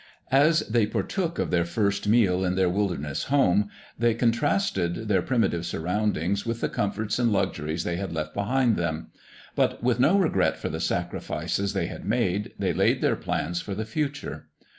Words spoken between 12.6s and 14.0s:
laid their plans for the